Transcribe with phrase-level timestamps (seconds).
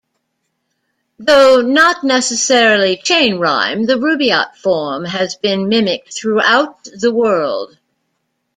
[1.19, 7.77] Though not necessarily chain rhyme, the Rubiyat form has been mimicked throughout the world.